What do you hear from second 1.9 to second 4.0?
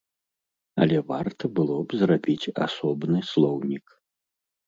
б зрабіць асобны слоўнік.